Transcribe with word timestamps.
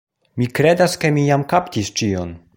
Mi 0.43 0.47
kredas 0.59 0.97
ke 1.03 1.13
mi 1.19 1.27
jam 1.29 1.47
kaptis 1.55 1.95
ĉion. 2.03 2.35